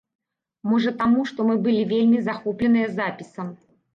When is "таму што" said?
1.01-1.45